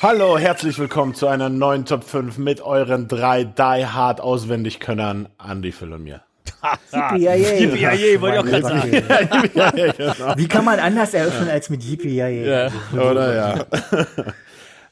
[0.00, 5.72] Hallo, herzlich willkommen zu einer neuen Top 5 mit euren drei Die Hard Auswendigkönnern, Andy,
[5.72, 6.22] Phil und mir.
[7.26, 9.50] Yippie wollte ich auch gerade sagen.
[9.54, 10.36] ja, genau.
[10.36, 12.70] Wie kann man anders eröffnen als mit Yippie Ja.
[12.92, 13.66] Oder ja.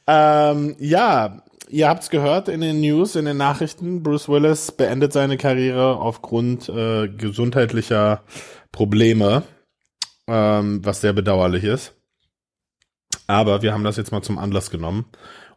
[0.51, 4.03] ähm, ja, ihr habt's gehört in den News, in den Nachrichten.
[4.03, 8.23] Bruce Willis beendet seine Karriere aufgrund äh, gesundheitlicher
[8.73, 9.45] Probleme,
[10.27, 11.96] ähm, was sehr bedauerlich ist.
[13.27, 15.07] Aber wir haben das jetzt mal zum Anlass genommen,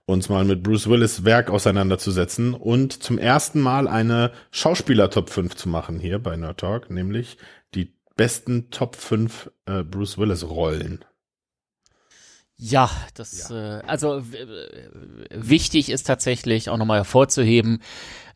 [0.06, 5.70] uns mal mit Bruce Willis Werk auseinanderzusetzen und zum ersten Mal eine Schauspieler-Top 5 zu
[5.70, 7.38] machen hier bei Nerd Talk, nämlich
[7.76, 11.06] die besten Top 5 äh, Bruce Willis Rollen.
[12.62, 14.22] Ja, das, Äh, also
[15.30, 17.82] wichtig ist tatsächlich auch nochmal hervorzuheben,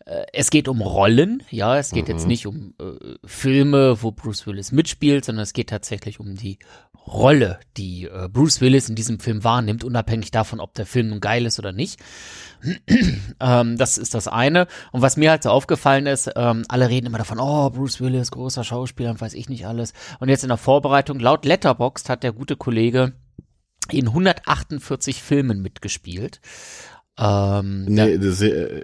[0.06, 4.48] äh, es geht um Rollen, ja, es geht jetzt nicht um äh, Filme, wo Bruce
[4.48, 6.60] Willis mitspielt, sondern es geht tatsächlich um die
[7.06, 11.20] Rolle, die äh, Bruce Willis in diesem Film wahrnimmt, unabhängig davon, ob der Film nun
[11.20, 12.00] geil ist oder nicht.
[13.40, 14.68] ähm, das ist das eine.
[14.92, 18.32] Und was mir halt so aufgefallen ist, ähm, alle reden immer davon, oh, Bruce Willis,
[18.32, 19.94] großer Schauspieler, weiß ich nicht alles.
[20.20, 23.14] Und jetzt in der Vorbereitung, laut Letterboxd hat der gute Kollege
[23.92, 26.40] in 148 Filmen mitgespielt.
[27.20, 28.82] Ähm, Nee, das, äh,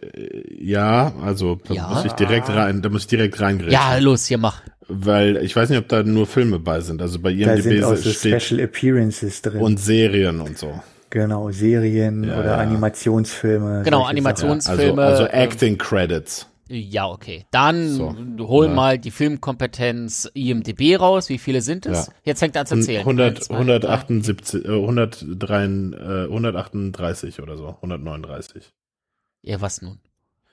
[0.61, 1.87] ja, also da Ja.
[1.89, 3.71] muss ich direkt rein, da muss ich direkt reingreifen.
[3.73, 4.61] ja, los, hier mach.
[4.87, 7.01] Weil ich weiß nicht, ob da nur Filme bei sind.
[7.01, 9.61] Also bei Da sind auch IMDb so steht Special Appearances drin.
[9.61, 10.79] und Serien und so.
[11.09, 12.57] genau, Serien Ja, oder ja.
[12.57, 13.81] Animationsfilme.
[13.83, 16.47] Genau, solche Animations- Also, also ähm, Acting Credits.
[16.71, 17.45] Ja, okay.
[17.51, 18.15] Dann So.
[18.47, 18.73] hol Ja.
[18.73, 21.27] mal die Filmkompetenz IMDB raus.
[21.29, 22.07] Wie viele sind es?
[22.07, 22.13] Ja.
[22.23, 23.01] Jetzt fängt er an zu zählen.
[23.01, 28.61] 100, Eins, zwei, 178, äh, 103, äh, 138 oder so, 139.
[28.63, 28.71] drei.
[29.51, 29.99] Ja, was nun?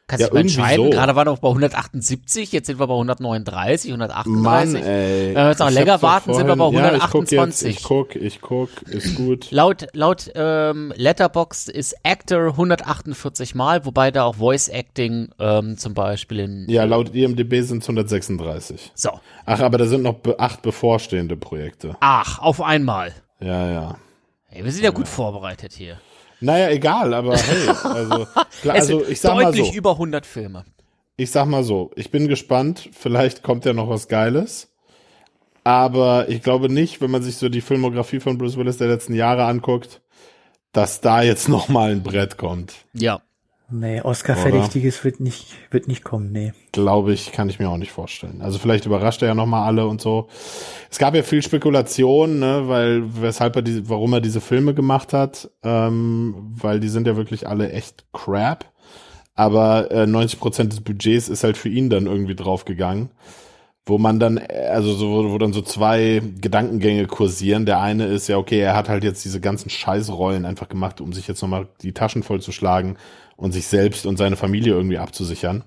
[0.08, 0.84] Kannst Ja, mal entscheiden?
[0.84, 0.90] so.
[0.90, 4.80] Gerade waren wir noch bei 178, jetzt sind wir bei 139, 138.
[4.84, 5.26] ey.
[5.28, 7.32] Wenn wir jetzt noch Ich länger warten, sind wir bei vorhin- Ja, ich guck, jetzt,
[7.32, 7.76] 128.
[7.76, 9.50] ich guck, ich guck, ist gut.
[9.50, 15.94] Laut, laut ähm, Letterboxd ist Actor 148 Mal, wobei da auch Voice Acting ähm, zum
[15.94, 16.66] Beispiel in.
[16.70, 18.92] Ja, laut IMDb sind es 136.
[18.94, 19.10] So.
[19.44, 21.96] Ach, aber da sind noch be acht bevorstehende Projekte.
[21.98, 23.12] Ach, auf einmal.
[23.40, 23.96] Ja, ja.
[24.46, 25.98] Hey, wir sind ja gut vorbereitet hier.
[26.40, 28.26] Naja, egal, aber hey, also,
[28.68, 30.64] also ich sag mal deutlich so, über 100 Filme.
[31.16, 34.72] ich sag mal so, ich bin gespannt, vielleicht kommt ja noch was Geiles,
[35.64, 39.14] aber ich glaube nicht, wenn man sich so die Filmografie von Bruce Willis der letzten
[39.14, 40.02] Jahre anguckt,
[40.72, 42.74] dass da jetzt noch mal ein Brett kommt.
[42.92, 43.22] Ja.
[43.68, 46.52] Nee, Oscar-Verdächtiges wird nicht, wird nicht kommen, nee.
[46.70, 48.40] Glaube ich, kann ich mir auch nicht vorstellen.
[48.40, 50.28] Also vielleicht überrascht er ja noch mal alle und so.
[50.88, 55.12] Es gab ja viel Spekulation, ne, weil weshalb er diese, warum er diese Filme gemacht
[55.12, 58.66] hat, ähm, weil die sind ja wirklich alle echt crap.
[59.34, 63.10] Aber äh, 90 Prozent des Budgets ist halt für ihn dann irgendwie draufgegangen,
[63.86, 67.66] wo man dann, also so, wo, dann so zwei Gedankengänge kursieren.
[67.66, 71.12] Der eine ist ja okay, er hat halt jetzt diese ganzen Scheißrollen einfach gemacht, um
[71.12, 72.98] sich jetzt noch mal die Taschen vollzuschlagen
[73.36, 75.62] und sich selbst und seine Familie irgendwie abzusichern.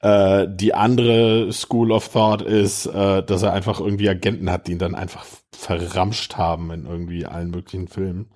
[0.00, 4.72] Äh, die andere School of Thought ist, äh, dass er einfach irgendwie Agenten hat, die
[4.72, 5.24] ihn dann einfach
[5.56, 8.28] verramscht haben in irgendwie allen möglichen Filmen.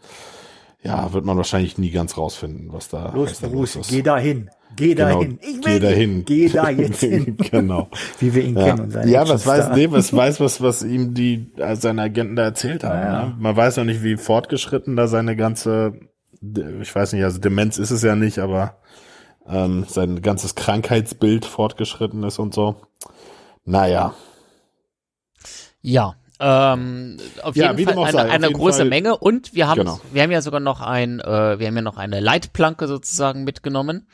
[0.83, 3.91] Ja, wird man wahrscheinlich nie ganz rausfinden, was da, was Los, da Bruce, los ist.
[3.91, 4.51] geh dahin.
[4.77, 5.39] Geh Genau, dahin.
[5.43, 6.25] Ich geh will dahin.
[6.25, 6.27] dich.
[6.27, 7.37] Geh da jetzt hin.
[7.51, 7.89] genau.
[8.19, 10.83] Wie wir ihn Ja, kennen und seine ja was weiß, nee, was weiß, was, was
[10.83, 12.99] ihm die, äh, seine Agenten da erzählt haben.
[13.01, 13.27] Ja.
[13.27, 13.37] Ne?
[13.39, 15.93] Man weiß noch nicht, wie fortgeschritten da seine ganze,
[16.81, 18.79] ich weiß nicht, also Demenz ist es ja nicht, aber
[19.49, 22.77] ähm, sein ganzes Krankheitsbild fortgeschritten ist und so.
[23.65, 24.15] Naja.
[25.81, 26.15] Ja.
[26.45, 29.79] Ähm, auf Ja, jeden Fall eine, sei, eine jeden große Fall- Menge und wir haben
[29.79, 30.01] Genau.
[30.13, 34.09] wir haben ja sogar noch ein äh, wir haben ja noch eine Leitplanke sozusagen mitgenommen,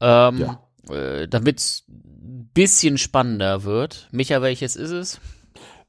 [0.00, 0.60] ähm, Ja.
[0.94, 4.08] äh, damit ein bisschen spannender wird.
[4.12, 5.20] Micha, welches ist es?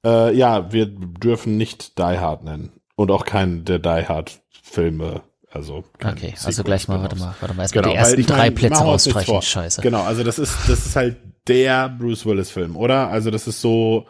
[0.05, 2.71] Äh, ja, wir dürfen nicht Die Hard nennen.
[2.95, 5.21] Und auch keinen der Die Hard Filme.
[5.51, 7.19] Also, Okay, also Sequel, gleich mal, warte Spin-offs.
[7.19, 9.33] mal, warte mal, erstmal Genau, die ersten drei Plätze nichts rausstreichen.
[9.33, 9.41] vor.
[9.41, 9.81] Scheiße.
[9.81, 13.09] Genau, also das ist, das ist halt der Bruce Willis Film, oder?
[13.09, 14.05] Also das ist so,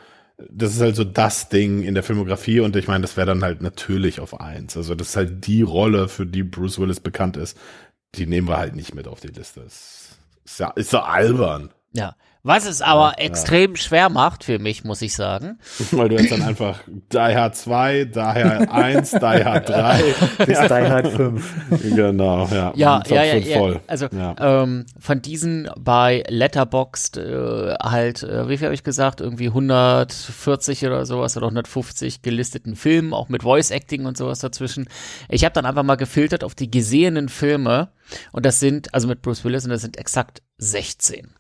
[0.51, 3.41] das ist halt so das Ding in der Filmografie und ich meine, das wäre dann
[3.43, 4.75] halt natürlich auf eins.
[4.75, 7.57] Also das ist halt die Rolle, für die Bruce Willis bekannt ist.
[8.15, 9.61] Die nehmen wir halt nicht mit auf die Liste.
[9.61, 11.73] Das ist ja, ist so albern.
[11.93, 12.15] Ja.
[12.41, 15.59] Was es aber extrem schwer macht für mich, muss ich sagen.
[15.91, 20.03] Weil du jetzt dann einfach Die Hard 2, Die Hard 1, Die Hard 3.
[20.45, 21.53] Bis Die Hard 5.
[21.95, 22.71] Genau, ja.
[22.75, 23.57] Ja, ja, ja, 5 ja.
[23.57, 23.79] voll.
[23.87, 24.35] Also Ja.
[24.39, 30.85] ähm, von diesen bei Letterboxd äh, halt, äh, wie viel habe ich gesagt, irgendwie 140
[30.85, 34.87] oder sowas oder 150 gelisteten Filmen, auch mit Voice Acting und sowas dazwischen.
[35.27, 37.89] Ich habe dann einfach mal gefiltert auf die gesehenen Filme
[38.31, 41.33] und das sind, also mit Bruce Willis und das sind exakt 16.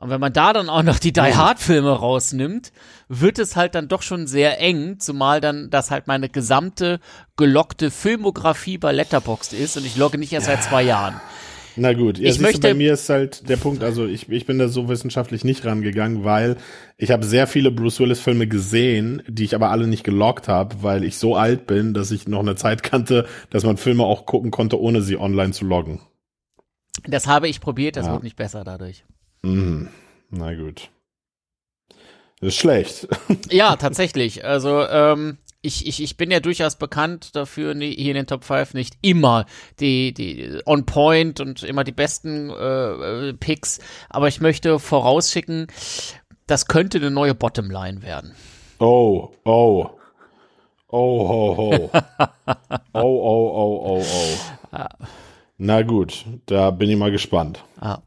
[0.00, 2.72] Und wenn man da dann auch noch die Die Hard Filme rausnimmt,
[3.08, 7.00] wird es halt dann doch schon sehr eng, zumal dann das halt meine gesamte
[7.36, 11.20] gelockte Filmografie bei Letterboxd ist und ich logge nicht erst seit zwei Jahren.
[11.80, 14.28] Na gut, ja, Ich siehst du, möchte- bei mir ist halt der Punkt, also ich,
[14.28, 16.56] ich bin da so wissenschaftlich nicht rangegangen, weil
[16.96, 20.76] ich habe sehr viele Bruce Willis Filme gesehen, die ich aber alle nicht geloggt habe,
[20.82, 24.26] weil ich so alt bin, dass ich noch eine Zeit kannte, dass man Filme auch
[24.26, 26.00] gucken konnte, ohne sie online zu loggen.
[27.04, 28.12] Das habe ich probiert, das Ja.
[28.12, 29.04] wird nicht besser dadurch.
[29.42, 29.88] Mhm.
[30.30, 30.90] Na gut.
[32.40, 33.08] Das ist schlecht.
[33.50, 34.44] Ja, tatsächlich.
[34.44, 38.44] Also, ähm, ich, ich, ich bin ja durchaus bekannt dafür, nie- hier in den Top
[38.44, 39.46] 5 nicht immer
[39.80, 45.66] die, die on point und immer die besten äh, Picks, aber ich möchte vorausschicken,
[46.46, 48.34] das könnte eine neue Bottomline werden.
[48.78, 49.90] Oh, oh.
[50.90, 51.90] Oh, ho, ho.
[52.92, 54.04] Oh, oh, oh, oh,
[54.72, 54.78] oh.
[55.58, 57.64] Na gut, da bin ich mal gespannt.
[57.80, 57.98] Ah.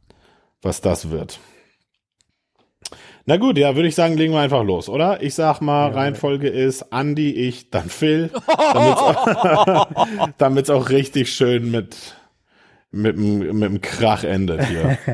[0.62, 1.40] Was das wird.
[3.26, 5.22] Na gut, ja, würde ich sagen, legen wir einfach los, oder?
[5.22, 8.32] Ich sag mal, Reihenfolge ist Andy, ich, dann Phil,
[10.38, 12.16] damit es auch richtig schön mit
[12.94, 14.98] mit dem Krach endet hier.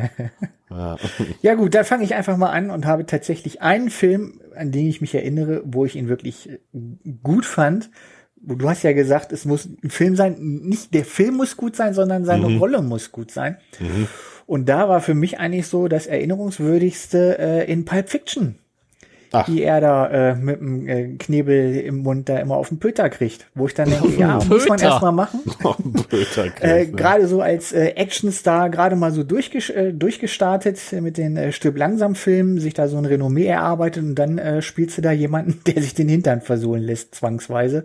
[1.42, 4.88] Ja gut, dann fange ich einfach mal an und habe tatsächlich einen Film, an den
[4.88, 6.58] ich mich erinnere, wo ich ihn wirklich äh,
[7.24, 7.90] gut fand.
[8.36, 11.94] Du hast ja gesagt, es muss ein Film sein, nicht der Film muss gut sein,
[11.94, 12.58] sondern seine Mhm.
[12.58, 13.58] Rolle muss gut sein.
[14.48, 18.56] Und da war für mich eigentlich so das erinnerungswürdigste äh, in Pulp Fiction,
[19.32, 19.46] Ach.
[19.46, 23.10] die er da äh, mit dem äh, Knebel im Mund da immer auf den Pöter
[23.10, 23.48] kriegt.
[23.56, 24.92] Wo ich dann denke, ja, muss man Pöter.
[24.92, 25.40] erst mal machen.
[26.62, 31.52] Äh, gerade so als äh, Actionstar, gerade mal so durchges äh, durchgestartet mit den äh,
[31.52, 35.12] Stirb langsam Filmen, sich da so ein Renommee erarbeitet und dann äh, spielst du da
[35.12, 37.84] jemanden, der sich den Hintern versohlen lässt, zwangsweise.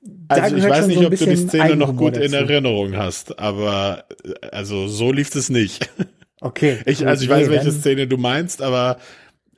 [0.00, 2.44] Da Also ich weiß nicht, so ob du die Szene noch Eigenhumor gut in dazu.
[2.44, 5.90] Erinnerung hast, aber äh, also so lief es nicht.
[6.40, 6.78] Okay.
[6.86, 8.98] Ich, gut, also ich weiß, welche Szene du meinst, aber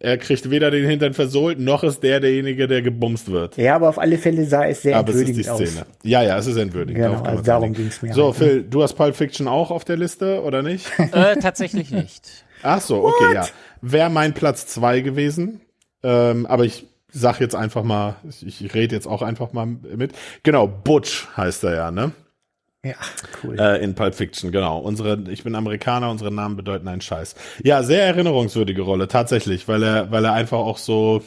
[0.05, 3.57] er kriegt weder den Hintern versohlt, noch ist der derjenige, der gebumst wird.
[3.57, 5.81] Ja, aber auf alle Fälle sah es sehr Aber es ist die entwürdigend Szene.
[5.83, 5.97] aus.
[6.03, 7.05] Ja, ja, es ist entwürdigend.
[7.05, 7.83] Genau, also darum einigen.
[7.83, 10.87] ging's mir So, halt, Phil, du hast Pulp Fiction auch auf der Liste, oder nicht?
[11.13, 12.45] Äh, tatsächlich nicht.
[12.63, 13.47] Ach so, okay, ja.
[13.81, 15.61] Wäre mein Platz zwei gewesen.
[16.03, 20.13] Ähm, aber ich sag jetzt einfach mal, ich, ich rede jetzt auch einfach mal mit.
[20.43, 22.13] Genau, Butch heißt er ja, ne?
[22.85, 22.97] Ja,
[23.43, 23.59] cool.
[23.59, 24.79] Äh, in Pulp Fiction, genau.
[24.79, 27.35] Unsere, ich bin Amerikaner, unsere Namen bedeuten einen Scheiß.
[27.63, 31.23] Ja, sehr erinnerungswürdige Rolle, tatsächlich, weil er, weil er einfach auch so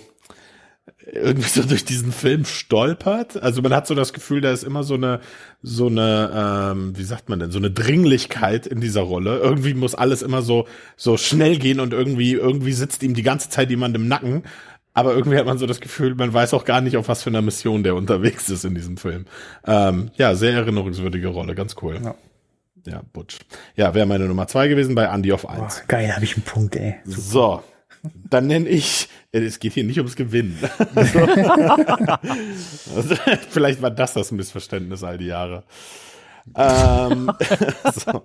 [1.12, 3.42] irgendwie so durch diesen Film stolpert.
[3.42, 5.22] Also man hat so das Gefühl, da ist immer so eine,
[5.62, 9.40] so eine, ähm, wie sagt man denn, so eine Dringlichkeit in dieser Rolle.
[9.40, 13.50] Irgendwie muss alles immer so, so schnell gehen und irgendwie, irgendwie sitzt ihm die ganze
[13.50, 14.44] Zeit jemand im Nacken.
[14.98, 17.30] Aber irgendwie hat man so das Gefühl, man weiß auch gar nicht, auf was für
[17.30, 19.26] einer Mission der unterwegs ist in diesem Film.
[19.64, 22.00] Ähm, ja, sehr erinnerungswürdige Rolle, ganz cool.
[22.04, 22.16] Ja.
[22.84, 23.38] Ja, Butch.
[23.76, 25.84] Ja, wäre meine Nummer zwei gewesen bei Andy auf eins.
[25.88, 26.96] geil, habe ich einen Punkt, ey.
[27.06, 27.62] So,
[28.28, 30.58] dann nenne ich, äh, es geht hier nicht ums Gewinnen.
[32.96, 33.16] Also,
[33.52, 35.64] vielleicht war das das Missverständnis all die Jahre.
[36.56, 37.32] ähm,
[37.94, 38.24] so.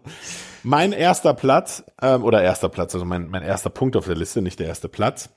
[0.62, 4.40] Mein erster Platz, ähm, oder erster Platz, also mein, mein erster Punkt auf der Liste,
[4.40, 5.28] nicht der erste Platz,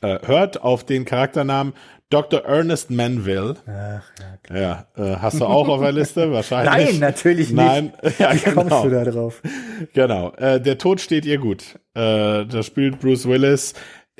[0.00, 1.74] äh, hört auf den Charakternamen
[2.12, 2.44] Dr.
[2.44, 3.56] Ernest Manville.
[3.66, 4.02] Ach,
[4.50, 4.60] ja.
[4.60, 6.30] Ja, äh, hast du auch auf der Liste?
[6.32, 6.90] Wahrscheinlich.
[6.90, 7.56] Nein, natürlich nicht.
[7.56, 8.84] Nein, ja, Wie kommst genau.
[8.84, 9.40] du da drauf?
[9.94, 10.32] Genau.
[10.34, 11.78] Äh, der Tod steht ihr gut.
[11.94, 13.72] Äh, da spielt Bruce Willis.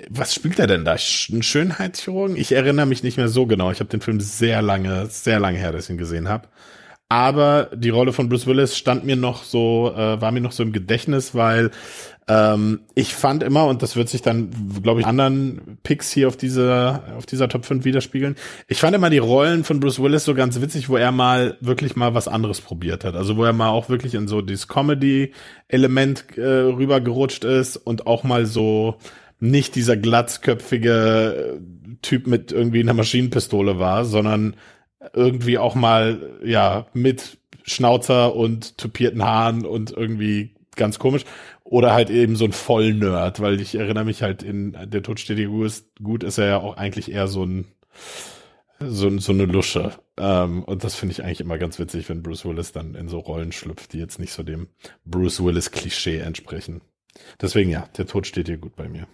[0.08, 0.92] Was spielt er denn da?
[0.92, 2.34] Ein Schönheitschirurgen?
[2.36, 3.70] Ich erinnere mich nicht mehr so genau.
[3.70, 6.48] Ich habe den Film sehr lange, sehr lange her, dass ich ihn gesehen habe.
[7.12, 10.62] Aber die Rolle von Bruce Willis stand mir noch so, äh, war mir noch so
[10.62, 11.70] im Gedächtnis, weil
[12.26, 14.48] ähm, ich fand immer, und das wird sich dann,
[14.82, 18.36] glaube ich, anderen Picks hier auf dieser, auf dieser Top 5 widerspiegeln.
[18.66, 21.96] Ich fand immer die Rollen von Bruce Willis so ganz witzig, wo er mal wirklich
[21.96, 23.14] mal was anderes probiert hat.
[23.14, 28.24] Also wo er mal auch wirklich in so dieses Comedy-Element äh, rübergerutscht ist und auch
[28.24, 28.96] mal so
[29.38, 34.56] nicht dieser glatzköpfige äh, Typ mit irgendwie einer Maschinenpistole war, sondern
[35.12, 41.24] irgendwie auch mal, ja, mit Schnauzer und tupierten Haaren und irgendwie ganz komisch.
[41.64, 45.38] Oder halt eben so ein Vollnerd, weil ich erinnere mich halt in Der Tod steht
[45.38, 45.48] dir
[46.02, 47.66] gut ist, er ja auch eigentlich eher so ein,
[48.80, 49.92] so, so eine Lusche.
[50.18, 53.18] Ähm, und das finde ich eigentlich immer ganz witzig, wenn Bruce Willis dann in so
[53.20, 54.68] Rollen schlüpft, die jetzt nicht so dem
[55.04, 56.82] Bruce Willis Klischee entsprechen.
[57.40, 59.06] Deswegen ja, Der Tod steht dir gut bei mir.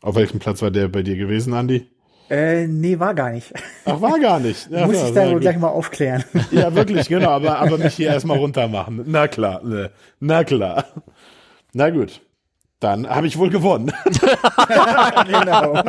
[0.00, 1.88] Auf welchem Platz war der bei dir gewesen, Andy?
[2.30, 3.52] Äh, nee, war gar nicht.
[3.84, 4.68] Ach, war gar nicht.
[4.70, 6.24] Ja, Muss ja, ich da wohl gleich mal aufklären.
[6.50, 9.04] Ja, wirklich, genau, aber, aber mich hier erstmal runter machen.
[9.06, 9.90] Na klar, ne.
[10.20, 10.86] na klar.
[11.72, 12.20] Na gut.
[12.80, 13.92] Dann habe ich wohl gewonnen.
[15.26, 15.74] genau.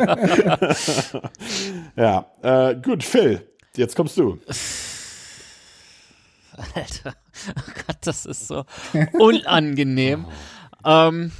[1.95, 4.39] ja, äh, gut, Phil, jetzt kommst du.
[6.73, 7.15] Alter,
[7.49, 8.63] oh Gott, das ist so
[9.13, 10.25] unangenehm.
[10.85, 11.31] Ähm,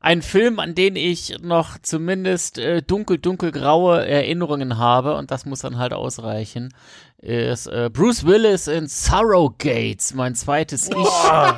[0.00, 5.60] ein Film, an den ich noch zumindest äh, dunkel, dunkelgraue Erinnerungen habe, und das muss
[5.60, 6.72] dann halt ausreichen,
[7.18, 10.96] ist äh, Bruce Willis in Sorrow Gates, mein zweites Ich.
[10.96, 11.52] Uh,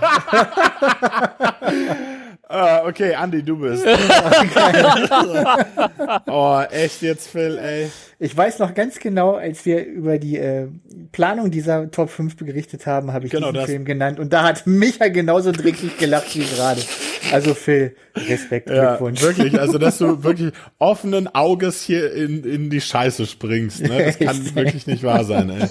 [2.89, 3.87] okay, Andy, du bist.
[6.27, 7.93] oh, echt jetzt, Phil, ey.
[8.19, 10.67] Ich weiß noch ganz genau, als wir über die äh,
[11.13, 13.71] Planung dieser Top 5 berichtet haben, habe ich genau diesen das.
[13.71, 16.83] Film genannt und da hat Micha genauso dreckig gelacht wie gerade.
[17.31, 19.21] Also Phil, Respekt, Glückwunsch.
[19.21, 24.07] Ja, wirklich, also dass du wirklich offenen Auges hier in, in die Scheiße springst, ne?
[24.07, 25.69] Das kann wirklich nicht wahr sein, ey.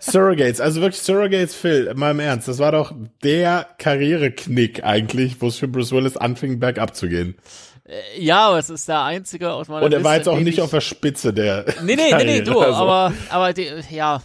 [0.00, 5.48] Surrogates, also wirklich Surrogates, Phil, mal im Ernst, das war doch der Karriereknick eigentlich, wo
[5.48, 7.36] es für Bruce Willis anfing, bergab zu gehen.
[7.84, 10.60] Äh, ja, aber es ist der einzige aus meiner Und er war jetzt auch nicht
[10.60, 11.64] auf der Spitze der.
[11.82, 12.74] Nee, nee, nee, nee, du, also.
[12.74, 14.22] aber, aber die, ja.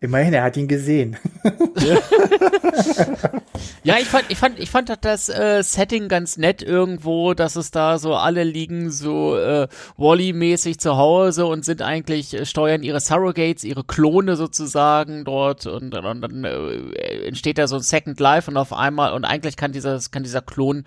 [0.00, 1.16] Immerhin, er hat ihn gesehen.
[3.82, 7.72] ja, ich fand, ich fand, ich fand das äh, Setting ganz nett irgendwo, dass es
[7.72, 13.00] da so alle liegen so äh, Wally-mäßig zu Hause und sind eigentlich äh, steuern ihre
[13.00, 18.48] Surrogates, ihre Klone sozusagen dort und, und dann äh, entsteht da so ein Second Life
[18.48, 20.84] und auf einmal und eigentlich kann dieser kann dieser Klon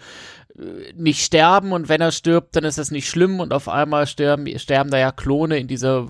[0.57, 4.07] äh, nicht sterben und wenn er stirbt, dann ist das nicht schlimm und auf einmal
[4.07, 6.07] sterben, sterben da ja Klone in dieser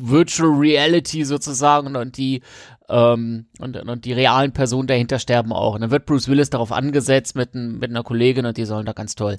[0.00, 2.42] Virtual Reality sozusagen und die
[2.88, 5.74] ähm, und, und die realen Personen dahinter sterben auch.
[5.74, 8.92] Und dann wird Bruce Willis darauf angesetzt mit, mit einer Kollegin und die sollen da
[8.92, 9.36] ganz toll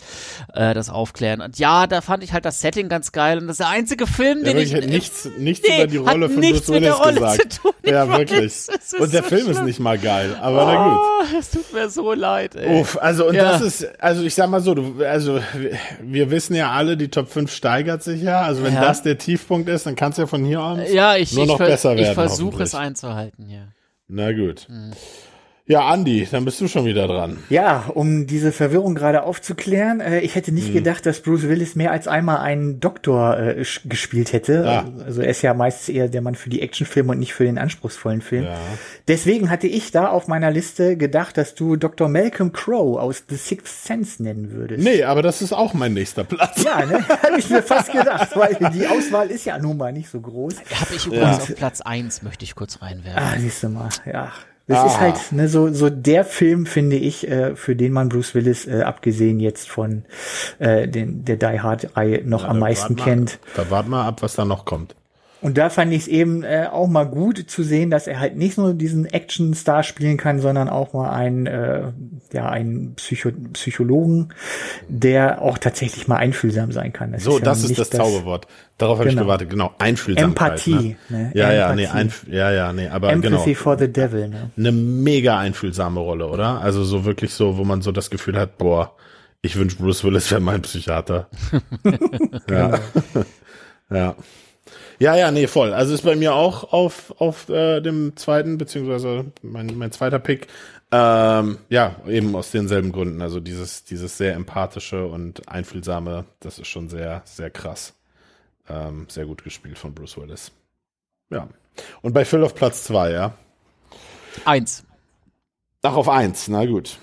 [0.53, 1.41] äh, das aufklären.
[1.41, 4.07] Und ja, da fand ich halt das Setting ganz geil und das ist der einzige
[4.07, 4.73] Film, ja, den ich...
[4.73, 7.61] Hätte nichts nichts nee, über die Rolle von Bruce Willis gesagt.
[7.61, 8.67] Tun, ja, wirklich.
[8.99, 9.51] Und der so Film schlimm.
[9.51, 10.99] ist nicht mal geil, aber oh, na gut.
[10.99, 12.81] Oh, es tut mir so leid, ey.
[12.81, 13.51] Uff, also und ja.
[13.51, 15.39] das ist, also ich sag mal so, du, also
[16.01, 18.41] wir wissen ja alle, die Top 5 steigert sich ja.
[18.41, 18.81] Also wenn ja.
[18.81, 21.59] das der Tiefpunkt ist, dann kann es ja von hier aus ja, ich, nur noch
[21.59, 22.09] ich, besser werden.
[22.09, 23.67] Ich versuche es einzuhalten halten, ja.
[24.07, 24.67] Na gut.
[24.69, 24.91] Mhm.
[25.69, 27.37] Ja, Andi, dann bist du schon wieder dran.
[27.51, 30.73] Ja, um diese Verwirrung gerade aufzuklären, äh, ich hätte nicht mhm.
[30.73, 34.67] gedacht, dass Bruce Willis mehr als einmal einen Doktor äh, gespielt hätte.
[34.67, 34.85] Ah.
[35.05, 37.59] Also er ist ja meistens eher der Mann für die Actionfilme und nicht für den
[37.59, 38.45] anspruchsvollen Film.
[38.45, 38.57] Ja.
[39.07, 42.09] Deswegen hatte ich da auf meiner Liste gedacht, dass du Dr.
[42.09, 44.83] Malcolm Crowe aus The Sixth Sense nennen würdest.
[44.83, 46.63] Nee, aber das ist auch mein nächster Platz.
[46.63, 47.07] Ja, ne?
[47.23, 50.55] Habe ich mir fast gedacht, weil die Auswahl ist ja nun mal nicht so groß.
[50.81, 51.43] Habe ich übrigens ja.
[51.43, 53.21] auf Platz eins möchte ich kurz reinwerfen.
[53.21, 54.31] Ah, siehst du mal, ja.
[54.69, 54.85] Das ah.
[54.85, 58.67] ist halt ne, so, so der Film, finde ich, äh, für den man Bruce Willis,
[58.67, 60.05] äh, abgesehen jetzt von
[60.59, 63.39] äh, den, der Die Hard-Reihe, noch ja, am meisten kennt.
[63.55, 64.95] Mal, da warten wir ab, was da noch kommt.
[65.41, 68.35] Und da fand ich es eben äh, auch mal gut zu sehen, dass er halt
[68.35, 71.83] nicht nur diesen Action-Star spielen kann, sondern auch mal einen, äh,
[72.33, 74.29] ja, einen Psycho Psychologen,
[74.89, 77.13] der auch tatsächlich mal einfühlsam sein kann.
[77.13, 78.47] Das so, ist ja das ist das, Zauberwort.
[78.77, 79.21] Darauf habe genau.
[79.21, 79.49] ich gewartet.
[79.49, 80.51] Genau, Einfühlsamkeit.
[80.67, 80.97] Empathie.
[81.07, 81.17] Ne?
[81.17, 81.31] Ne?
[81.33, 83.55] Ja, ja, nee, einf ja, ja, nee, aber Empathy genau.
[83.55, 84.27] for the devil.
[84.27, 84.51] Ne?
[84.57, 86.61] Eine mega einfühlsame Rolle, oder?
[86.61, 88.95] Also so wirklich so, wo man so das Gefühl hat, boah,
[89.41, 91.29] ich wünsche Bruce Willis wäre mein Psychiater.
[92.49, 92.79] ja.
[93.89, 94.15] ja.
[94.99, 95.73] Ja, ja, nee, voll.
[95.73, 100.47] Also ist bei mir auch auf, auf äh, dem zweiten, beziehungsweise mein, mein zweiter Pick.
[100.91, 103.21] Ähm, ja, eben aus denselben Gründen.
[103.21, 107.93] Also dieses, dieses sehr empathische und einfühlsame, das ist schon sehr, sehr krass.
[108.67, 110.51] Ähm, sehr gut gespielt von Bruce Willis.
[111.29, 111.47] Ja.
[112.01, 113.33] Und bei Phil auf Platz zwei, ja?
[114.43, 114.83] Eins.
[115.81, 116.97] Ach, auf eins, na gut.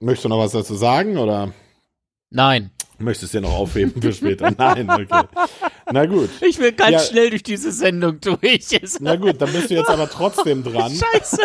[0.00, 1.52] Möchtest du noch was dazu sagen, oder?
[2.30, 2.70] Nein.
[2.98, 4.50] Möchtest du dir noch aufheben für später?
[4.58, 5.26] Nein, okay.
[5.90, 6.30] Na gut.
[6.40, 6.98] Ich will ganz ja.
[7.00, 8.80] schnell durch diese Sendung durch.
[9.00, 10.92] Na gut, dann bist du jetzt aber trotzdem dran.
[11.12, 11.38] Scheiße.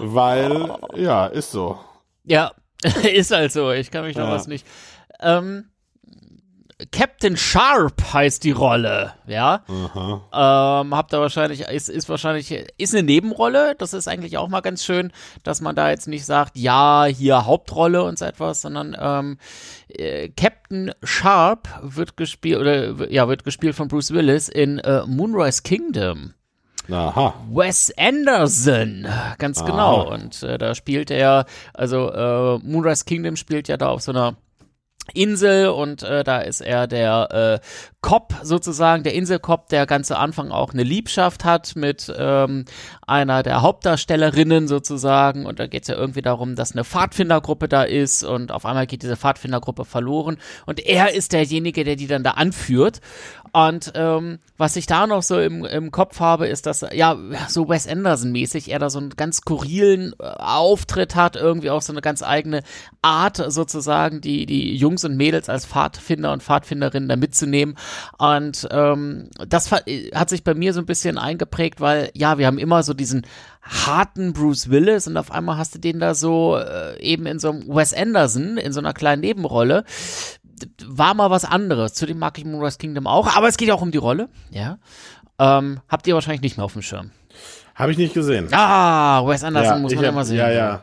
[0.00, 1.78] Weil, ja, ist so.
[2.24, 2.52] Ja,
[3.02, 3.72] ist halt so.
[3.72, 4.32] Ich kann mich noch ja.
[4.32, 4.66] was nicht.
[5.20, 5.69] Ähm,
[6.92, 9.64] Captain Sharp heißt die Rolle, ja.
[9.68, 10.80] Aha.
[10.82, 13.74] Ähm, habt ihr wahrscheinlich, ist, ist wahrscheinlich, ist eine Nebenrolle.
[13.76, 17.46] Das ist eigentlich auch mal ganz schön, dass man da jetzt nicht sagt, ja, hier
[17.46, 19.38] Hauptrolle und so etwas, sondern ähm,
[19.88, 25.62] äh, Captain Sharp wird gespielt, oder ja, wird gespielt von Bruce Willis in äh, Moonrise
[25.62, 26.34] Kingdom.
[26.90, 27.34] Aha.
[27.50, 29.06] Wes Anderson,
[29.38, 29.66] ganz Aha.
[29.66, 30.12] genau.
[30.12, 31.44] Und äh, da spielt er,
[31.74, 34.36] also äh, Moonrise Kingdom spielt ja da auf so einer
[35.14, 37.66] Insel und äh, da ist er der äh,
[38.02, 42.64] Cop sozusagen, der Inselcop, der ganze Anfang auch eine Liebschaft hat mit ähm,
[43.06, 45.44] einer der Hauptdarstellerinnen sozusagen.
[45.44, 48.86] Und da geht es ja irgendwie darum, dass eine Pfadfindergruppe da ist und auf einmal
[48.86, 50.38] geht diese Pfadfindergruppe verloren.
[50.64, 53.00] Und er ist derjenige, der die dann da anführt
[53.52, 57.16] und ähm, was ich da noch so im, im Kopf habe, ist, dass, ja,
[57.48, 61.92] so Wes Anderson-mäßig er da so einen ganz skurrilen äh, Auftritt hat, irgendwie auch so
[61.92, 62.62] eine ganz eigene
[63.02, 67.76] Art sozusagen, die, die Jungs und Mädels als Pfadfinder und Pfadfinderinnen da mitzunehmen.
[68.18, 72.58] Und ähm, das hat sich bei mir so ein bisschen eingeprägt, weil ja, wir haben
[72.58, 73.26] immer so diesen
[73.62, 77.50] harten Bruce Willis und auf einmal hast du den da so äh, eben in so
[77.50, 79.84] einem Wes Anderson, in so einer kleinen Nebenrolle.
[80.86, 81.94] War mal was anderes.
[81.94, 84.78] Zudem mag ich Moonrise Kingdom auch, aber es geht ja auch um die Rolle, ja.
[85.38, 87.10] Ähm, habt ihr wahrscheinlich nicht mehr auf dem Schirm.
[87.74, 88.48] Habe ich nicht gesehen.
[88.52, 90.36] Ah, Wes Anderson ja, muss man hab, immer sehen.
[90.36, 90.82] Ja, ja.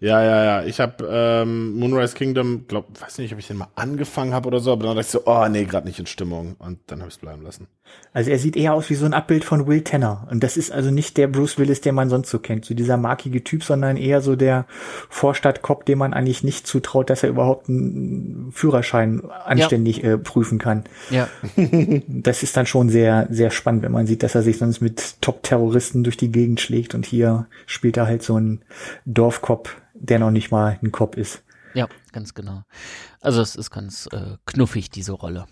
[0.00, 0.62] Ja, ja, ja.
[0.64, 4.60] Ich habe ähm, Moonrise Kingdom, glaub, weiß nicht, ob ich den mal angefangen habe oder
[4.60, 6.54] so, aber dann dachte ich so, oh nee, gerade nicht in Stimmung.
[6.58, 7.66] Und dann habe ich es bleiben lassen.
[8.12, 10.26] Also er sieht eher aus wie so ein Abbild von Will Tanner.
[10.30, 12.96] Und das ist also nicht der Bruce Willis, den man sonst so kennt, so dieser
[12.96, 14.66] markige Typ, sondern eher so der
[15.08, 20.14] Vorstadtcop, dem man eigentlich nicht zutraut, dass er überhaupt einen Führerschein anständig ja.
[20.14, 20.84] äh, prüfen kann.
[21.10, 21.28] Ja.
[22.08, 25.20] Das ist dann schon sehr, sehr spannend, wenn man sieht, dass er sich sonst mit
[25.20, 28.62] Top-Terroristen durch die Gegend schlägt und hier spielt er halt so einen
[29.04, 31.42] Dorfkop, der noch nicht mal ein Cop ist.
[31.74, 32.62] Ja, ganz genau.
[33.20, 35.46] Also es ist ganz äh, knuffig, diese Rolle.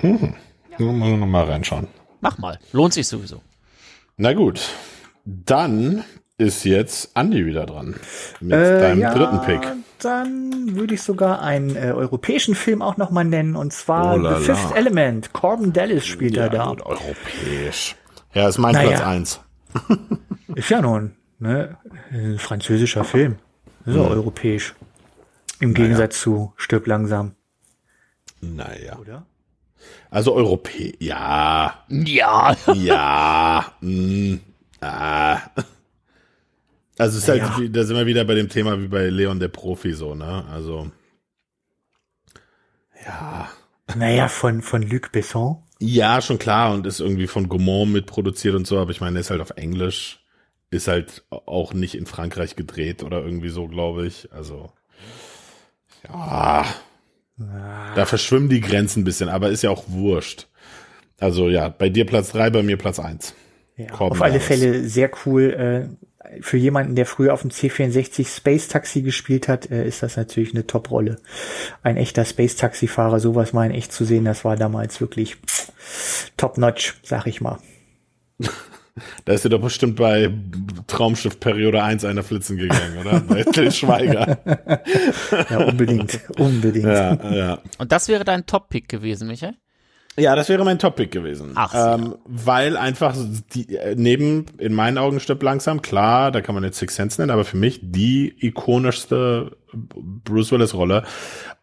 [0.00, 0.34] Mhm.
[0.78, 0.86] Ja.
[0.86, 1.88] Mal, mal reinschauen.
[2.20, 2.58] Mach mal.
[2.72, 3.40] Lohnt sich sowieso.
[4.16, 4.60] Na gut.
[5.24, 6.04] Dann
[6.38, 7.96] ist jetzt Andy wieder dran.
[8.40, 9.60] Mit äh, deinem ja, dritten Pick.
[9.98, 13.54] Dann würde ich sogar einen äh, europäischen Film auch nochmal nennen.
[13.54, 15.32] Und zwar oh The Fifth Element.
[15.32, 16.66] Corbin Dallas spielt ja, er da.
[16.66, 17.96] Gut, europäisch.
[18.34, 18.88] Ja, ist mein naja.
[18.88, 19.40] Platz eins.
[20.54, 21.76] ist ja nun ne,
[22.10, 23.36] ein französischer Film.
[23.84, 24.02] Ist ja.
[24.02, 24.74] europäisch.
[25.60, 25.84] Im naja.
[25.84, 27.34] Gegensatz zu Stirb langsam.
[28.40, 28.98] Naja.
[28.98, 29.26] Oder?
[30.10, 31.84] Also Europäer, ja.
[31.88, 32.56] Ja.
[32.74, 33.72] Ja.
[33.80, 34.36] Mm,
[34.80, 35.38] ah.
[36.98, 37.68] Also ist halt, ja.
[37.70, 40.44] da sind wir wieder bei dem Thema wie bei Leon der Profi so, ne?
[40.50, 40.90] Also.
[43.04, 43.48] Ja.
[43.94, 45.62] Naja, von, von Luc Besson.
[45.80, 49.30] Ja, schon klar und ist irgendwie von Gaumont mitproduziert und so, aber ich meine, ist
[49.30, 50.22] halt auf Englisch
[50.72, 54.32] ist halt auch nicht in Frankreich gedreht oder irgendwie so, glaube ich.
[54.32, 54.72] Also
[56.08, 56.64] ja.
[57.94, 60.46] Da verschwimmen die Grenzen ein bisschen, aber ist ja auch wurscht.
[61.18, 63.34] Also ja, bei dir Platz drei, bei mir Platz eins.
[63.76, 65.52] Ja, auf alle Fälle sehr cool.
[65.52, 70.16] Äh, für jemanden, der früher auf dem C64 Space Taxi gespielt hat, äh, ist das
[70.16, 71.18] natürlich eine Top-Rolle.
[71.82, 75.36] Ein echter Space Taxi-Fahrer, sowas mal in echt zu sehen, das war damals wirklich
[76.36, 77.58] top-notch, sag ich mal.
[79.24, 80.30] Da ist dir doch bestimmt bei
[80.92, 83.20] Traumschiff Periode 1 einer flitzen gegangen, oder?
[83.20, 84.38] Bei Till Schweiger.
[85.50, 86.20] ja, unbedingt.
[86.38, 86.84] Unbedingt.
[86.84, 87.58] Ja, ja.
[87.78, 89.54] Und das wäre dein Top-Pick gewesen, Michael?
[90.18, 91.52] Ja, das wäre mein Top-Pick gewesen.
[91.54, 93.16] Ach, ähm, weil einfach
[93.54, 97.18] die, äh, neben, in meinen Augen stirbt langsam, klar, da kann man jetzt Six Sense
[97.20, 101.04] nennen, aber für mich die ikonischste Bruce Willis Rolle.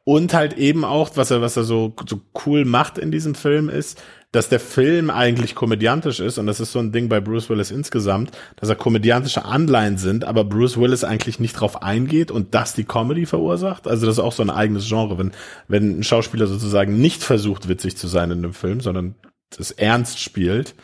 [0.04, 3.70] Und halt eben auch, was er, was er so, so cool macht in diesem Film
[3.70, 7.50] ist, dass der Film eigentlich komödiantisch ist und das ist so ein Ding bei Bruce
[7.50, 12.54] Willis insgesamt, dass er komödiantische Anleihen sind, aber Bruce Willis eigentlich nicht drauf eingeht und
[12.54, 13.88] das die Comedy verursacht.
[13.88, 15.32] Also das ist auch so ein eigenes Genre, wenn,
[15.68, 19.16] wenn ein Schauspieler sozusagen nicht versucht, witzig zu sein in einem Film, sondern
[19.58, 20.76] es ernst spielt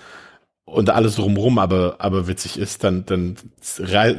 [0.65, 3.35] und alles drumrum aber, aber witzig ist, dann, dann,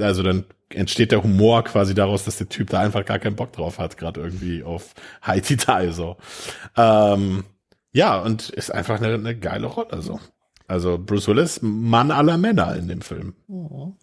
[0.00, 3.52] also dann entsteht der Humor quasi daraus, dass der Typ da einfach gar keinen Bock
[3.52, 4.94] drauf hat, gerade irgendwie auf
[5.26, 6.16] High Detail so.
[6.76, 7.44] Ähm,
[7.96, 10.02] ja, und ist einfach eine, eine geile Rolle.
[10.02, 10.20] So.
[10.68, 13.34] Also Bruce Willis, Mann aller Männer in dem Film.
[13.48, 13.94] Oh.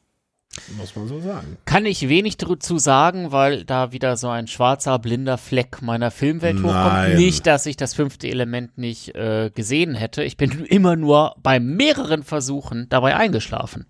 [0.77, 1.57] Muss man so sagen.
[1.65, 6.55] Kann ich wenig dazu sagen, weil da wieder so ein schwarzer, blinder Fleck meiner Filmwelt
[6.55, 6.63] Nein.
[6.63, 7.15] hochkommt.
[7.19, 10.23] Nicht, dass ich das fünfte Element nicht äh, gesehen hätte.
[10.23, 13.85] Ich bin immer nur bei mehreren Versuchen dabei eingeschlafen.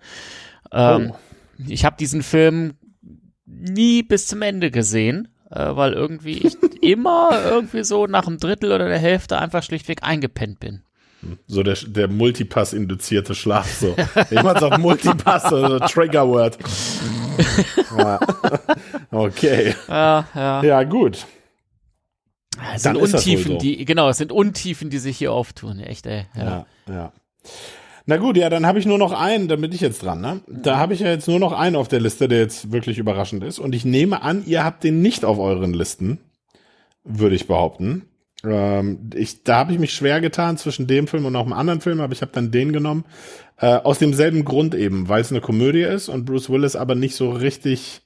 [0.74, 1.16] Ähm, oh.
[1.66, 2.74] Ich habe diesen Film
[3.46, 8.72] nie bis zum Ende gesehen äh, weil irgendwie ich immer irgendwie so nach einem Drittel
[8.72, 10.84] oder der Hälfte einfach schlichtweg eingepennt bin.
[11.48, 13.96] So der, der Multipass-induzierte Schlaf, so.
[14.30, 16.58] Ich mach's auf Multipass, also Triggerword.
[17.98, 18.20] ja.
[19.10, 19.74] Okay.
[19.88, 20.64] Ja, ja.
[20.64, 21.26] Ja, gut.
[22.76, 23.58] Es sind Untiefen, so.
[23.58, 26.26] die, genau, es sind Untiefen, die sich hier auftun, echt, ey.
[26.36, 26.66] Ja, ja.
[26.94, 27.14] ja.
[28.06, 30.42] Na gut, ja, dann habe ich nur noch einen, dann bin ich jetzt dran, ne?
[30.48, 33.44] Da habe ich ja jetzt nur noch einen auf der Liste, der jetzt wirklich überraschend
[33.44, 33.60] ist.
[33.60, 36.20] Und ich nehme an, ihr habt den nicht auf euren Listen,
[37.06, 38.04] würde ich behaupten.
[38.44, 41.80] Ähm, ich, da habe ich mich schwer getan zwischen dem Film und noch einem anderen
[41.80, 43.06] Film, aber ich habe dann den genommen.
[43.58, 47.16] Äh, aus demselben Grund eben, weil es eine Komödie ist und Bruce Willis aber nicht
[47.16, 48.02] so richtig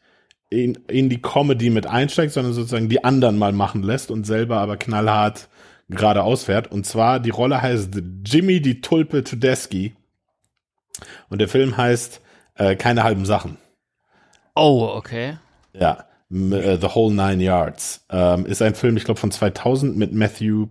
[0.49, 4.57] in, in die Comedy mit einsteigt, sondern sozusagen die anderen mal machen lässt und selber
[4.57, 5.49] aber knallhart
[5.89, 6.71] geradeaus fährt.
[6.71, 9.95] Und zwar, die Rolle heißt Jimmy die Tulpe Tedeschi.
[11.29, 12.21] Und der Film heißt
[12.55, 13.57] äh, Keine halben Sachen.
[14.55, 15.37] Oh, okay.
[15.73, 18.05] Ja, äh, The Whole Nine Yards.
[18.09, 20.67] Ähm, ist ein Film, ich glaube, von 2000 mit Matthew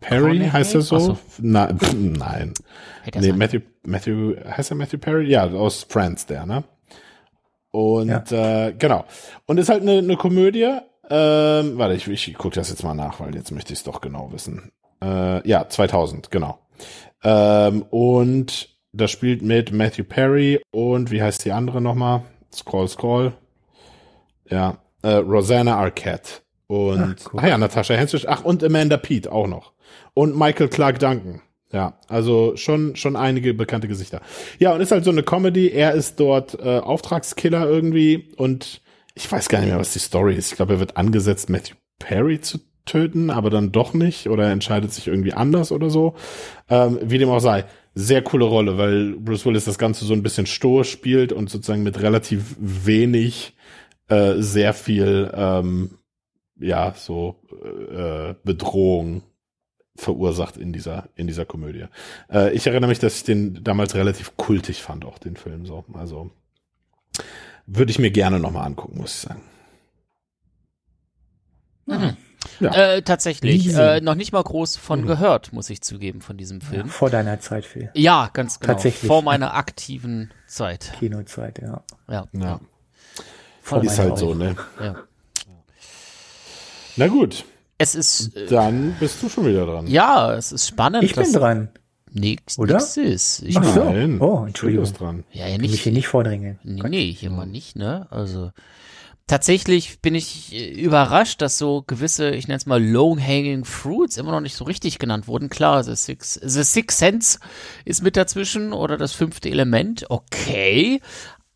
[0.00, 0.98] Perry, heißt er so?
[0.98, 1.18] so.
[1.38, 2.52] Na, nein.
[3.02, 5.30] Hey, nee, Matthew, Matthew, heißt er Matthew Perry?
[5.30, 6.64] Ja, aus Friends, der, ne?
[7.70, 8.66] Und ja.
[8.66, 9.04] äh, genau.
[9.46, 10.68] Und ist halt eine, eine Komödie
[11.10, 14.00] Ähm, warte, ich, ich gucke das jetzt mal nach, weil jetzt möchte ich es doch
[14.00, 14.72] genau wissen.
[15.02, 16.58] Äh, ja, 2000, genau.
[17.22, 22.22] Ähm, und das spielt mit Matthew Perry und wie heißt die andere nochmal?
[22.52, 23.32] Scroll, scroll.
[24.50, 26.42] Ja, äh, Rosanna Arquette.
[26.66, 27.40] Und, ach, cool.
[27.42, 28.28] ah ja, Natascha Henstridge.
[28.28, 29.72] Ach, und Amanda Pete auch noch.
[30.14, 31.40] Und Michael Clark Duncan.
[31.72, 34.22] Ja, also schon, schon einige bekannte Gesichter.
[34.58, 35.68] Ja, und ist halt so eine Comedy.
[35.68, 38.80] Er ist dort äh, Auftragskiller irgendwie und
[39.18, 40.50] ich weiß gar nicht mehr, was die Story ist.
[40.50, 44.52] Ich glaube, er wird angesetzt, Matthew Perry zu töten, aber dann doch nicht oder er
[44.52, 46.14] entscheidet sich irgendwie anders oder so.
[46.70, 47.64] Ähm, wie dem auch sei.
[47.94, 51.82] Sehr coole Rolle, weil Bruce Willis das Ganze so ein bisschen stur spielt und sozusagen
[51.82, 53.56] mit relativ wenig
[54.06, 55.98] äh, sehr viel ähm,
[56.60, 57.42] ja so
[57.90, 59.22] äh, Bedrohung
[59.96, 61.86] verursacht in dieser in dieser Komödie.
[62.32, 65.84] Äh, ich erinnere mich, dass ich den damals relativ kultig fand, auch den Film so.
[65.92, 66.30] Also
[67.68, 69.42] würde ich mir gerne noch mal angucken, muss ich sagen.
[71.86, 72.16] Mhm.
[72.60, 72.72] Ja.
[72.72, 73.74] Äh, tatsächlich.
[73.74, 75.06] Äh, noch nicht mal groß von mhm.
[75.06, 76.86] gehört, muss ich zugeben, von diesem Film.
[76.86, 77.90] Ja, vor deiner Zeit, Phil.
[77.94, 78.72] Ja, ganz genau.
[78.72, 79.06] Tatsächlich.
[79.06, 80.92] Vor meiner aktiven Zeit.
[80.98, 81.82] Kinozeit, ja.
[82.08, 82.26] Ja.
[82.32, 82.60] ja.
[83.62, 84.56] Vor ist halt so, ne?
[84.80, 84.96] Ja.
[86.96, 87.44] Na gut.
[87.76, 88.34] Es ist.
[88.36, 89.86] Äh, Dann bist du schon wieder dran.
[89.86, 91.04] Ja, es ist spannend.
[91.04, 91.68] Ich bin dran.
[92.12, 92.74] Nix, Oder?
[92.74, 93.42] Nix ist.
[93.42, 93.84] Ich Ach so.
[93.84, 94.20] Nein.
[94.20, 94.84] Oh, Entschuldigung.
[94.92, 95.24] Dran.
[95.32, 95.66] Ja, ja, nicht.
[95.66, 96.58] Ich mich hier nicht vordrängeln.
[96.62, 98.06] Nee, nee, hier mal nicht, ne?
[98.10, 98.52] Also
[99.28, 104.32] tatsächlich bin ich äh, überrascht, dass so gewisse, ich nenne es mal low-hanging fruits immer
[104.32, 105.48] noch nicht so richtig genannt wurden.
[105.48, 107.38] Klar, The Six, The Six Sense
[107.84, 111.00] ist mit dazwischen oder das fünfte Element, okay.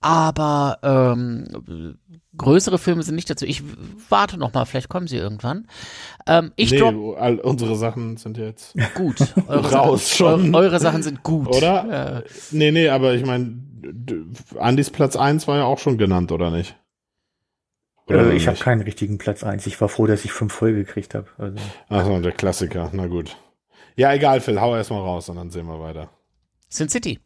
[0.02, 1.96] Aber ähm,
[2.36, 3.46] größere Filme sind nicht dazu.
[3.46, 3.62] Ich
[4.08, 5.68] warte noch mal, vielleicht kommen sie irgendwann.
[6.26, 9.16] Ähm, ich nee, drop, all unsere Sachen sind jetzt gut.
[9.46, 10.54] Eure raus Sachen, schon.
[10.54, 11.48] Eure Sachen sind gut.
[11.48, 12.24] Oder?
[12.24, 13.58] Äh, nee, nee, aber ich meine,
[14.58, 16.76] Andys Platz 1 war ja auch schon genannt, oder nicht?
[18.08, 19.66] Äh, ich habe keinen richtigen Platz 1.
[19.66, 21.28] Ich war froh, dass ich fünf voll gekriegt habe.
[21.38, 21.56] Also.
[21.88, 22.90] Achso, der Klassiker.
[22.92, 23.36] Na gut.
[23.96, 24.60] Ja, egal, Phil.
[24.60, 26.08] Hau erstmal raus und dann sehen wir weiter.
[26.68, 27.20] Sin City.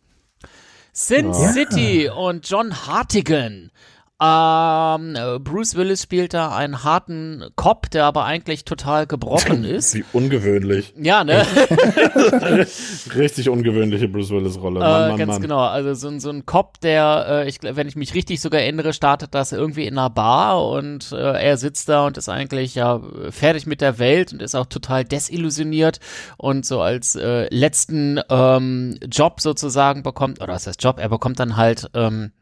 [0.99, 1.53] Sin ja.
[1.53, 3.71] City und John Hartigan
[4.19, 9.95] ähm, Bruce Willis spielt da einen harten Cop, der aber eigentlich total gebrochen ist.
[9.95, 10.95] Wie ungewöhnlich.
[10.97, 11.45] Ja, ne?
[13.15, 14.81] richtig ungewöhnliche Bruce Willis-Rolle.
[14.81, 15.43] Mann, äh, Mann, ganz Mann.
[15.43, 15.61] genau.
[15.61, 19.35] Also so, so ein Cop, der, äh, ich, wenn ich mich richtig sogar erinnere, startet
[19.35, 23.67] das irgendwie in einer Bar und äh, er sitzt da und ist eigentlich ja fertig
[23.67, 26.01] mit der Welt und ist auch total desillusioniert
[26.39, 31.39] und so als äh, letzten ähm, Job sozusagen bekommt, oder was heißt Job, er bekommt
[31.39, 32.33] dann halt ähm,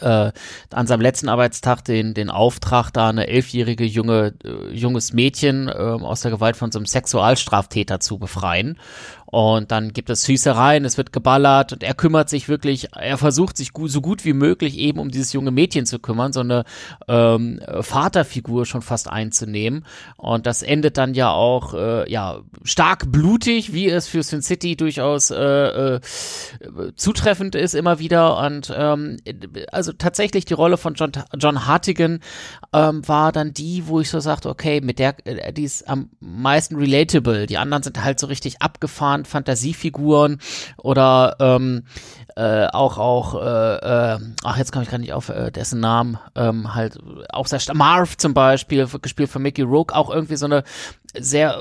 [0.00, 0.32] äh,
[0.70, 5.72] an seinem letzten Arbeitstag den, den Auftrag, da eine elfjährige junge, äh, junges Mädchen äh,
[5.72, 8.78] aus der Gewalt von so einem Sexualstraftäter zu befreien.
[9.32, 13.56] Und dann gibt es Schießereien, es wird geballert und er kümmert sich wirklich, er versucht
[13.56, 16.64] sich so gut wie möglich eben um dieses junge Mädchen zu kümmern, so eine
[17.08, 19.86] ähm, Vaterfigur schon fast einzunehmen.
[20.18, 24.76] Und das endet dann ja auch äh, ja stark blutig, wie es für Sin City
[24.76, 25.36] durchaus äh,
[25.94, 26.00] äh,
[26.96, 28.36] zutreffend ist immer wieder.
[28.36, 29.16] Und ähm,
[29.72, 32.20] also tatsächlich die Rolle von John, John Hartigan
[32.74, 36.10] ähm, war dann die, wo ich so sagte, okay, mit der, äh, die ist am
[36.20, 37.46] meisten relatable.
[37.46, 40.38] Die anderen sind halt so richtig abgefahren an Fantasiefiguren
[40.76, 41.84] oder ähm,
[42.36, 46.18] äh, auch auch äh, äh, ach jetzt komme ich gerade nicht auf äh, dessen Namen
[46.34, 46.98] ähm, halt
[47.30, 50.64] auch sehr Marv zum Beispiel gespielt von Mickey Rourke auch irgendwie so eine
[51.18, 51.58] sehr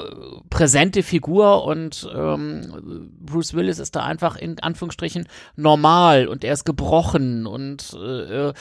[0.50, 6.66] präsente Figur und ähm, Bruce Willis ist da einfach in Anführungsstrichen normal und er ist
[6.66, 8.54] gebrochen und äh, äh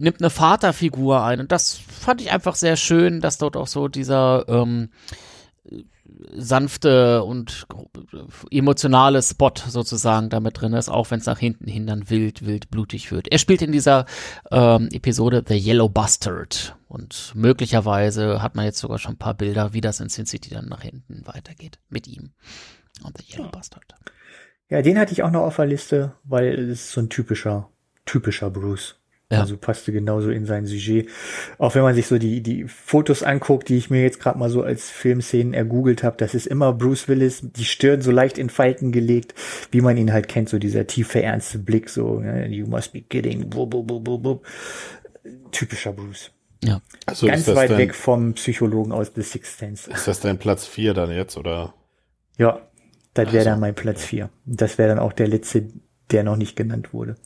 [0.00, 3.88] nimmt eine Vaterfigur ein und das fand ich einfach sehr schön, dass dort auch so
[3.88, 4.90] dieser ähm,
[6.34, 7.66] sanfte und
[8.50, 12.70] emotionale Spot sozusagen damit drin ist, auch wenn es nach hinten hin dann wild, wild
[12.70, 13.28] blutig wird.
[13.30, 14.06] Er spielt in dieser
[14.50, 19.72] ähm, Episode The Yellow Bastard und möglicherweise hat man jetzt sogar schon ein paar Bilder,
[19.72, 22.30] wie das in Sin City dann nach hinten weitergeht mit ihm
[23.04, 23.50] und The Yellow ja.
[23.50, 23.94] Bastard.
[24.70, 27.70] Ja, den hatte ich auch noch auf der Liste, weil es ist so ein typischer,
[28.04, 28.97] typischer Bruce.
[29.30, 29.40] Ja.
[29.40, 31.08] Also passte genauso in sein Sujet.
[31.58, 34.48] Auch wenn man sich so die, die Fotos anguckt, die ich mir jetzt gerade mal
[34.48, 38.48] so als Filmszenen ergoogelt habe, das ist immer Bruce Willis, die Stirn so leicht in
[38.48, 39.34] Falten gelegt,
[39.70, 43.50] wie man ihn halt kennt, so dieser tiefe, ernste Blick, so, you must be kidding,
[43.50, 44.46] bub, bub, bub, bub.
[45.52, 46.30] typischer Bruce.
[46.64, 46.80] Ja.
[47.04, 49.90] Also Ganz weit dein, weg vom Psychologen aus The Sixth Sense.
[49.90, 51.74] Ist das dein Platz vier dann jetzt, oder?
[52.38, 52.62] Ja,
[53.12, 53.50] das wäre also.
[53.50, 54.30] dann mein Platz vier.
[54.46, 55.68] Das wäre dann auch der letzte,
[56.10, 57.16] der noch nicht genannt wurde.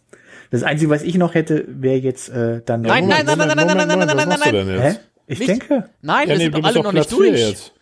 [0.53, 2.83] Das Einzige, was ich noch hätte, wäre jetzt äh, dann.
[2.83, 4.81] Nein, nein, nein, nein, nein, nein, nein, nein, nein, nein, nein, nein.
[4.81, 4.99] Hä?
[5.27, 5.49] Ich nicht?
[5.49, 5.89] denke.
[6.03, 7.41] Nein, ja, wir nee, sind doch alle noch nicht durch.
[7.41, 7.73] Jetzt.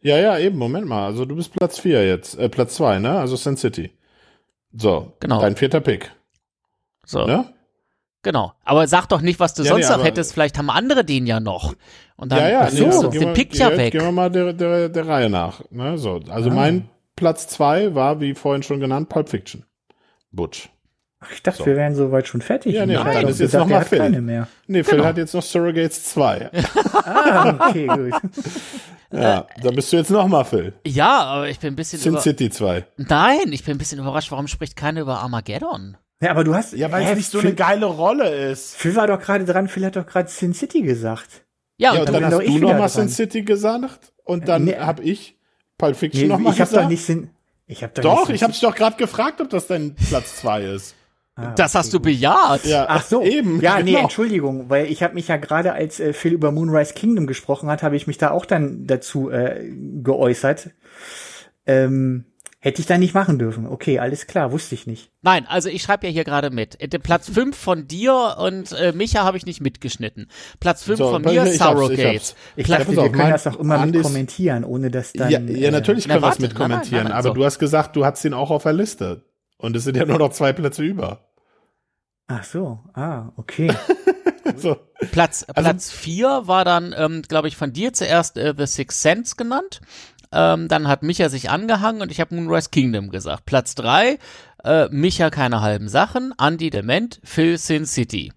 [0.00, 1.04] Ja, ja, eben, Moment mal.
[1.04, 3.18] Also du bist Platz 4 jetzt, äh, Platz 2, ne?
[3.18, 3.90] Also Sin City.
[4.72, 5.42] So, genau.
[5.42, 6.10] dein vierter Pick.
[7.04, 7.26] So.
[7.26, 7.44] Ne?
[8.22, 8.54] Genau.
[8.64, 10.32] Aber sag doch nicht, was du ja, sonst nee, noch hättest.
[10.32, 11.74] Vielleicht haben andere den ja noch.
[12.16, 13.92] Und dann ja, ja, nimmst nee, du gehen den Pick ja weg.
[13.92, 15.60] Gehen wir mal der, der, der Reihe nach.
[15.70, 15.98] Ne?
[15.98, 19.66] So, also mein Platz zwei war, wie vorhin schon genannt, Pulp Fiction.
[20.32, 20.70] Butch.
[21.32, 21.66] Ich dachte, So.
[21.66, 22.74] wir wären soweit schon fertig.
[22.74, 23.98] Ja, nee, hab das ist jetzt noch mal Phil.
[23.98, 24.48] keine mehr.
[24.66, 25.04] Nee, Phil Genau.
[25.08, 26.50] hat jetzt noch Surrogates 2.
[27.04, 28.12] Ah, okay, gut.
[29.12, 30.72] ja, da bist du jetzt noch mal Phil.
[30.86, 32.84] Ja, aber ich bin ein bisschen Sin über City 2.
[32.96, 35.96] Nein, ich bin ein bisschen überrascht, warum spricht keiner über Armageddon?
[36.22, 36.72] Ja, aber du hast.
[36.74, 38.76] Ja, weil es nicht so Phil, eine geile Rolle ist.
[38.76, 41.28] Phil war doch gerade dran, Phil hat doch gerade Sin City gesagt.
[41.76, 42.88] Ja, Ja, und und dann, dann hast du ich noch mal dran.
[42.88, 44.76] Sin City gesagt und dann Nee.
[44.76, 45.36] hab ich
[45.78, 46.84] Pulp Fiction Nee, noch mal ich habe gesagt.
[46.84, 47.30] doch nicht Sin.
[47.66, 50.36] Ich habe doch, Doch, nicht ich habe dich doch gerade gefragt, ob das dein Platz
[50.40, 50.94] 2 ist.
[51.40, 52.64] Ah, das hast du bejaht.
[52.64, 53.60] Ja, Ach so, eben.
[53.60, 54.02] Ja, nee, genau.
[54.04, 57.82] Entschuldigung, weil ich habe mich ja gerade, als äh, Phil über Moonrise Kingdom gesprochen hat,
[57.82, 59.70] habe ich mich da auch dann dazu äh,
[60.02, 60.70] geäußert.
[61.66, 62.24] Ähm,
[62.58, 63.66] hätte ich da nicht machen dürfen.
[63.66, 65.10] Okay, alles klar, wusste ich nicht.
[65.22, 66.80] Nein, also ich schreibe ja hier gerade mit.
[66.80, 70.28] Äh, Platz 5 von dir und äh, Micha habe ich nicht mitgeschnitten.
[70.58, 72.62] Platz 5 So, von mir, hab's, ich.
[72.62, 75.30] Ich dachte, wir können mein- das auch immer mit Andis- kommentieren, ohne dass dann.
[75.30, 77.28] ja, ja, natürlich Na, können wir es warte, mit nein, nein, kommentieren, nein, nein, aber
[77.28, 77.34] so.
[77.34, 79.24] du hast gesagt, du hast ihn auch auf der Liste.
[79.56, 81.29] Und es sind ja nur noch zwei Plätze über.
[82.32, 83.72] Ach so, ah, okay.
[84.56, 84.76] So.
[85.12, 89.00] Platz, Also- Platz 4 war dann, ähm, glaube ich, von dir zuerst äh, The Sixth
[89.00, 89.80] Sense genannt.
[90.32, 93.46] Ähm, dann hat Micha sich angehangen und ich habe Moonrise Kingdom gesagt.
[93.46, 94.18] Platz 3,
[94.64, 98.32] äh, Micha keine halben Sachen, Andy Dement, Phil Sin City.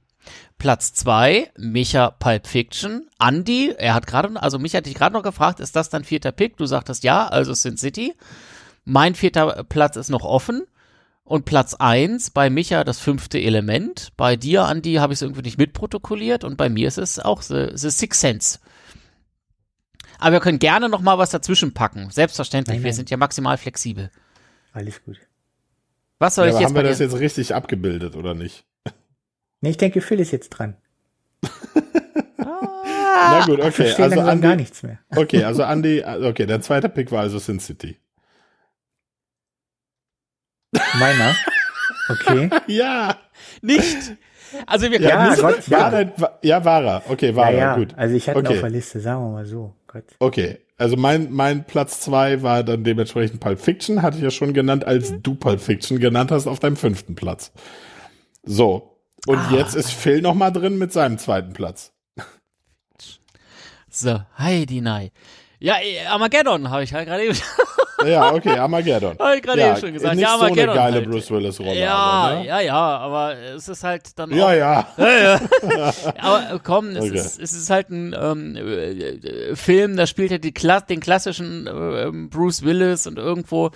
[0.58, 5.24] Platz 2, Micha Pulp Fiction, Andy, er hat gerade, also Micha hat dich gerade noch
[5.24, 6.58] gefragt, ist das dein vierter Pick?
[6.58, 8.14] Du sagtest ja, also Sin City.
[8.86, 10.64] Mein vierter Platz ist noch offen.
[11.26, 14.12] Und Platz 1 bei Micha das fünfte Element.
[14.18, 17.42] Bei dir, Andi, habe ich es irgendwie nicht mitprotokolliert und bei mir ist es auch
[17.42, 18.60] The, The Sixth Sense.
[20.20, 22.10] Aber wir können gerne noch mal was dazwischen packen.
[22.10, 22.96] Selbstverständlich, Nein, wir nein.
[22.96, 24.12] sind ja maximal flexibel.
[24.74, 25.18] Alles gut.
[26.20, 28.66] Was soll Ja, ich jetzt haben bei wir das jetzt richtig abgebildet oder nicht?
[29.62, 30.76] Nee, ich denke, Phil ist jetzt dran.
[32.38, 33.84] Na gut, Ich okay.
[34.02, 35.00] Also langsam gar Andi, nichts mehr.
[35.16, 37.98] okay, also Andy, okay, dein zweiter Pick war also Sin City.
[41.00, 41.36] Meiner.
[42.10, 42.50] Okay.
[42.68, 43.18] Ja.
[43.62, 44.16] Nicht!
[44.68, 45.90] Also wir Ja, können Gott, War ja.
[45.90, 47.04] dein, war, ja, war er.
[47.10, 47.58] Okay, war Ja, er.
[47.58, 47.76] ja.
[47.76, 47.94] Gut.
[47.98, 48.56] Also ich hatte ihn Okay.
[48.56, 49.74] auf der Liste, sagen wir mal so.
[49.88, 50.04] Gott.
[50.20, 54.54] Okay, also mein, mein Platz zwei war dann dementsprechend Pulp Fiction, hatte ich ja schon
[54.54, 57.52] genannt, als du Pulp Fiction genannt hast, auf deinem fünften Platz.
[58.44, 59.52] So, und Ah.
[59.54, 61.94] jetzt ist Phil noch mal drin mit seinem zweiten Platz.
[63.90, 65.12] so, Heidi Nei.
[65.60, 67.38] Ja, eh, Armageddon habe ich halt gerade eben,
[68.06, 69.18] Ja, okay, Armageddon.
[69.20, 70.16] hab ich gerade eben schon gesagt.
[70.16, 70.76] Nicht Ja, so eine Armageddon.
[70.76, 71.10] geile halt.
[71.10, 71.80] Bruce Willis-Rolle.
[71.80, 72.46] ja, aber, ne?
[72.48, 74.88] ja, ja, aber es ist halt dann ja, auch ja.
[76.20, 77.16] Aber äh, komm, es, Okay.
[77.16, 81.68] ist, es ist halt ein ähm, äh, Film, da spielt er die Kla den klassischen
[81.68, 83.72] äh, ähm, Bruce Willis und irgendwo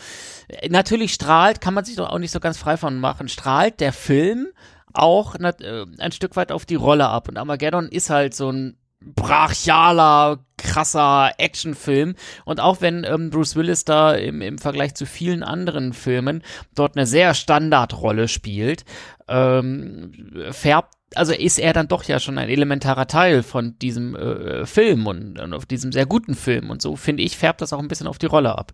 [0.70, 3.94] natürlich strahlt, kann man sich doch auch nicht so ganz frei von machen, strahlt der
[3.94, 4.48] Film
[4.94, 7.28] auch äh, ein Stück weit auf die Rolle ab.
[7.30, 8.78] Und Armageddon ist halt so ein
[9.16, 12.16] brachialer, krasser Actionfilm.
[12.46, 16.44] Und auch wenn ähm, Bruce Willis da im, im Vergleich zu vielen anderen Filmen
[16.76, 18.86] dort eine sehr Standardrolle spielt,
[19.28, 20.12] ähm,
[20.52, 25.08] färbt, also ist er dann doch ja schon ein elementarer Teil von diesem äh, Film
[25.08, 26.70] und, und auf diesem sehr guten Film.
[26.70, 28.74] Und so finde ich, färbt das auch ein bisschen auf die Rolle ab.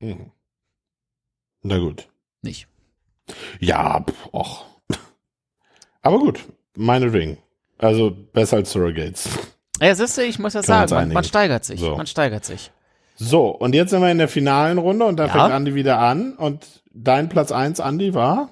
[0.00, 0.32] Mhm.
[1.62, 2.08] Na gut.
[2.42, 2.66] Nicht.
[3.60, 4.66] Ja, och.
[6.02, 6.40] Aber gut,
[6.74, 7.38] meinetwegen.
[7.82, 9.28] Also besser als Surrogates.
[9.80, 11.80] Ja, siehst du, ich muss ja sagen, man, man steigert sich.
[11.80, 11.96] So.
[11.96, 12.70] Man steigert sich.
[13.16, 15.32] So, und jetzt sind wir in der finalen Runde und da Ja.
[15.32, 16.34] fängt Andi wieder an.
[16.34, 18.50] Und dein Platz eins, Andi, war?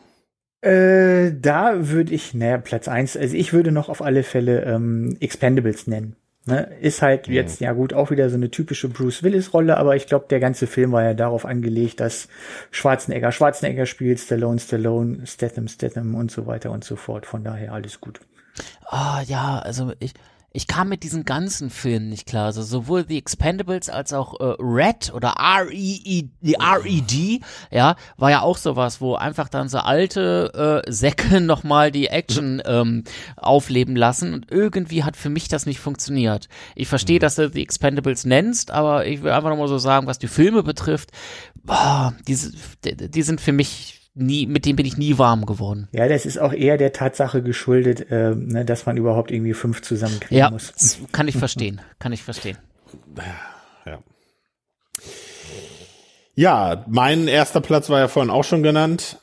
[0.63, 3.17] Äh, da würde ich, naja, Platz eins.
[3.17, 6.17] also ich würde noch auf alle Fälle ähm, Expendables nennen.
[6.47, 6.69] Ne?
[6.81, 7.35] Ist halt Mhm.
[7.35, 10.67] jetzt, ja gut, auch wieder so eine typische Bruce Willis-Rolle, aber ich glaube, der ganze
[10.67, 12.29] Film war ja darauf angelegt, dass
[12.71, 17.25] Schwarzenegger Schwarzenegger spielt, Stallone Stallone, Statham Statham und so weiter und so fort.
[17.27, 18.21] Von daher alles gut.
[18.89, 20.15] Ah, ja, also ich,
[20.53, 22.47] ich kam mit diesen ganzen Filmen nicht klar.
[22.47, 26.25] Also sowohl The Expendables als auch äh, Red oder R.E.E.
[26.41, 31.93] die R.E.D., ja, war ja auch sowas, wo einfach dann so alte äh, Säcke nochmal
[31.93, 33.05] die Action ähm,
[33.37, 36.49] aufleben lassen und irgendwie hat für mich das nicht funktioniert.
[36.75, 40.19] Ich verstehe, dass du The Expendables nennst, aber ich will einfach nochmal so sagen, was
[40.19, 41.11] die Filme betrifft,
[41.63, 42.53] boah, diese,
[42.85, 45.89] die, die sind für mich nie, mit denen bin ich nie warm geworden.
[45.93, 49.83] Ja, das ist auch eher der Tatsache geschuldet, ähm, ne, dass man überhaupt irgendwie fünf
[49.83, 50.73] zusammenkriegen Ja, muss.
[50.73, 52.59] das kann ich verstehen, kann ich verstehen.
[53.87, 53.99] Ja.
[56.35, 59.19] Ja, mein erster Platz war ja vorhin auch schon genannt.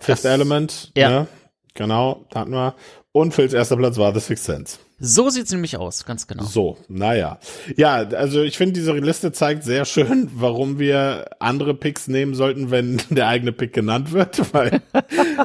[0.00, 0.90] Fifth Das- Element.
[0.96, 1.08] ja.
[1.10, 1.26] Ne?
[1.74, 2.74] Genau, da hatten wir.
[3.12, 4.78] Und Phils erster Platz war The Sixth Sense.
[5.00, 6.44] So sieht's nämlich aus, ganz genau.
[6.44, 7.38] So, naja.
[7.76, 12.70] Ja, also ich finde, diese Liste zeigt sehr schön, warum wir andere Picks nehmen sollten,
[12.70, 14.82] wenn der eigene Pick genannt wird, weil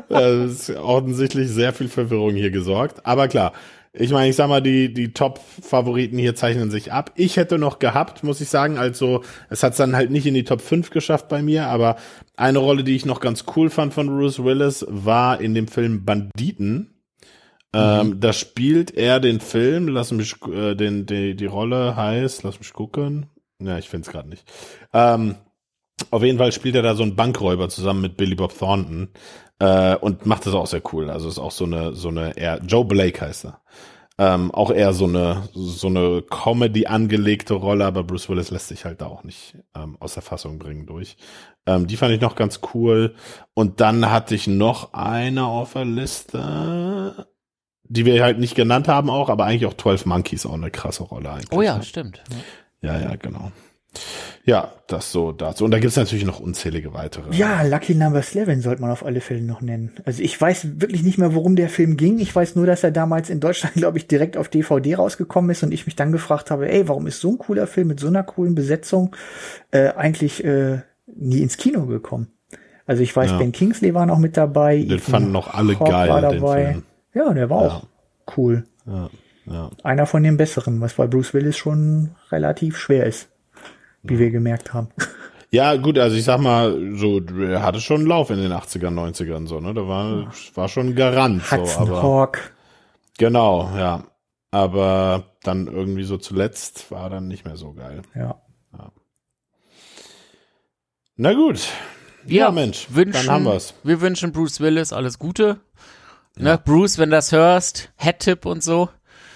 [0.10, 3.06] äh, es ist offensichtlich sehr viel Verwirrung hier gesorgt.
[3.06, 3.54] Aber klar,
[3.95, 7.12] ich meine, ich sag mal, die, die Top-Favoriten hier zeichnen sich ab.
[7.15, 10.43] Ich hätte noch gehabt, muss ich sagen, also es hat dann halt nicht in die
[10.43, 11.97] Top 5 geschafft bei mir, aber
[12.36, 16.06] eine Rolle, die ich noch ganz cool fand von Bruce Willis, war in dem Film
[16.06, 16.92] Banditen.
[17.73, 22.59] Ähm, da spielt er den Film, lass mich, äh, den, die, die Rolle heißt, lass
[22.59, 23.27] mich gucken.
[23.59, 24.45] Ja, ich finde es gerade nicht.
[24.93, 25.36] Ähm,
[26.12, 29.09] auf jeden Fall spielt er da so einen Bankräuber zusammen mit Billy Bob Thornton
[29.59, 31.09] äh, und macht das auch sehr cool.
[31.09, 33.62] Also ist auch so eine so eine eher Joe Blake heißt er.
[34.19, 38.86] Ähm, auch eher so eine so eine Comedy angelegte Rolle, aber Bruce Willis lässt sich
[38.86, 41.17] halt da auch nicht ähm, aus der Fassung bringen durch.
[41.65, 43.15] Ähm, die fand ich noch ganz cool.
[43.53, 47.27] Und dann hatte ich noch eine auf der Liste,
[47.86, 51.04] die wir halt nicht genannt haben auch, aber eigentlich auch 12 Monkeys auch eine krasse
[51.04, 51.52] Rolle eigentlich.
[51.52, 51.84] Oh ja, ne?
[51.84, 52.24] stimmt.
[52.82, 53.52] Ja, ja, genau.
[54.46, 55.63] Ja, das so dazu.
[55.63, 57.34] Und da gibt's natürlich noch unzählige weitere.
[57.34, 59.91] Ja, Lucky Number 11 sollte man auf alle Fälle noch nennen.
[60.04, 62.19] Also ich weiß wirklich nicht mehr, worum der Film ging.
[62.19, 65.63] Ich weiß nur, dass er damals in Deutschland, glaube ich, direkt auf DVD rausgekommen ist
[65.63, 68.08] und ich mich dann gefragt habe, ey, warum ist so ein cooler Film mit so
[68.08, 69.15] einer coolen Besetzung
[69.72, 72.28] äh, eigentlich äh, nie ins Kino gekommen?
[72.86, 73.38] Also ich weiß, ja.
[73.38, 74.82] Ben Kingsley war noch mit dabei.
[74.82, 76.82] Den fanden noch alle Hawk geil, war dabei.
[77.13, 77.69] Ja, der war ja.
[77.69, 77.88] auch
[78.38, 78.65] cool.
[78.86, 79.10] Ja.
[79.45, 79.69] Ja.
[79.84, 83.28] Einer von den besseren, was bei Bruce Willis schon relativ schwer ist
[84.04, 84.89] wie wir gemerkt haben.
[85.49, 88.95] Ja, gut, also ich sag mal, so, er hatte schon einen Lauf in den 80ern,
[88.95, 89.76] 90ern, so, ne?
[89.76, 92.02] Da war, war schon Garant, Hudson so, aber.
[92.02, 92.39] Hawk.
[93.19, 94.04] Genau, ja.
[94.49, 98.02] Aber dann irgendwie so zuletzt war dann nicht mehr so geil.
[98.15, 98.41] Ja.
[98.76, 98.91] ja.
[101.17, 101.67] Na gut.
[102.26, 103.76] Ja, ja Mensch, wünschen, dann haben wir's.
[103.84, 105.60] Wir wünschen Bruce Willis alles Gute.
[106.36, 106.58] Ne, ja.
[106.58, 108.89] Bruce, wenn du das hörst, Head-Tip und so.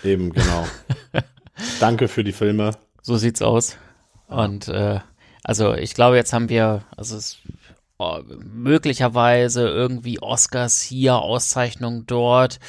[0.04, 0.68] Eben, genau.
[1.80, 2.72] Danke für die Filme.
[3.02, 3.78] So sieht's aus.
[4.28, 5.00] Und äh,
[5.44, 7.38] also ich glaube, jetzt haben wir, also es,
[7.98, 12.60] oh, möglicherweise irgendwie Oscars hier, Auszeichnungen dort,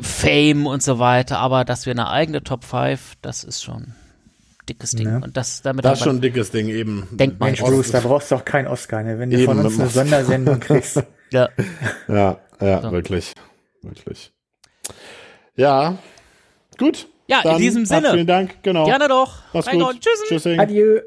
[0.00, 3.94] Fame und so weiter, aber dass wir eine eigene Top 5, das ist schon
[4.68, 5.08] dickes Ding.
[5.08, 5.18] Ja.
[5.18, 7.06] Und das damit Das ist schon ein dickes Ding eben.
[7.10, 9.18] Denkt man, Mensch, Bruce, da brauchst du auch keinen Oscar, ne?
[9.18, 11.02] wenn du eben, von uns eine Sondersendung kriegst.
[11.30, 11.48] ja.
[12.08, 12.92] Ja, ja, so.
[12.92, 13.32] wirklich.
[13.82, 14.32] Wirklich.
[15.56, 15.98] Ja,
[16.78, 17.06] gut.
[17.26, 18.10] Ja, Dann in diesem Sinne.
[18.10, 18.84] Vielen Dank, genau.
[18.84, 19.42] Gerne doch.
[19.52, 20.00] Mach's gut.
[20.00, 20.24] Tschüss.
[20.28, 20.60] Tschüssing.
[20.60, 21.00] Adieu.